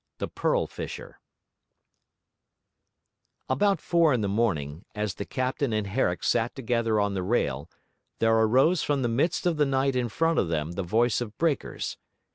[0.17, 1.19] THE PEARL FISHER
[3.47, 7.69] About four in the morning, as the captain and Herrick sat together on the rail,
[8.17, 11.37] there arose from the midst of the night in front of them the voice of
[11.37, 11.97] breakers.